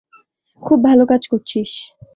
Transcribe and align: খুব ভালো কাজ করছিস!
খুব 0.61 0.79
ভালো 0.87 1.03
কাজ 1.11 1.21
করছিস! 1.31 1.71